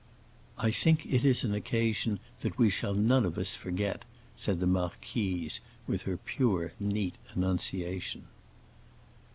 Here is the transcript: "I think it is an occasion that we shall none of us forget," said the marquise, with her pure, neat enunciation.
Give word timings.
"I 0.57 0.71
think 0.71 1.05
it 1.05 1.23
is 1.23 1.43
an 1.43 1.53
occasion 1.53 2.19
that 2.39 2.57
we 2.57 2.71
shall 2.71 2.95
none 2.95 3.23
of 3.23 3.37
us 3.37 3.53
forget," 3.53 4.03
said 4.35 4.59
the 4.59 4.65
marquise, 4.65 5.61
with 5.85 6.01
her 6.09 6.17
pure, 6.17 6.73
neat 6.79 7.13
enunciation. 7.35 8.23